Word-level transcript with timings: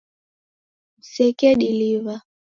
Msekediliw'a 0.99 2.15